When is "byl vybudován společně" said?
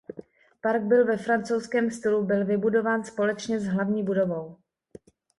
2.25-3.59